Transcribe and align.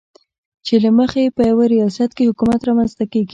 چې 0.65 0.75
له 0.83 0.89
مخې 0.97 1.21
یې 1.25 1.33
په 1.35 1.41
یوه 1.49 1.65
ریاست 1.75 2.09
کې 2.17 2.27
حکومت 2.29 2.59
رامنځته 2.67 3.05
کېږي. 3.13 3.29